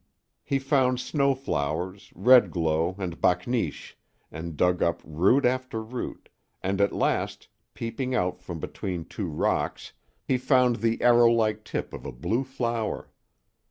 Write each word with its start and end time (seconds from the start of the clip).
He 0.43 0.57
found 0.57 0.99
snowflowers, 0.99 2.11
redglow, 2.15 2.95
and 2.97 3.21
bakneesh, 3.21 3.93
and 4.31 4.57
dug 4.57 4.81
up 4.81 4.99
root 5.05 5.45
after 5.45 5.83
root, 5.83 6.29
and 6.63 6.81
at 6.81 6.91
last, 6.91 7.49
peeping 7.75 8.15
out 8.15 8.41
from 8.41 8.59
between 8.59 9.05
two 9.05 9.27
rocks, 9.27 9.93
he 10.23 10.39
found 10.39 10.77
the 10.77 10.97
arrowlike 11.03 11.63
tip 11.63 11.93
of 11.93 12.07
a 12.07 12.11
blue 12.11 12.43
flower. 12.43 13.11